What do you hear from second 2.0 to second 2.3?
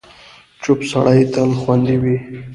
وي.